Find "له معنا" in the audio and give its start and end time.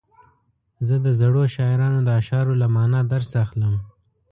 2.61-2.99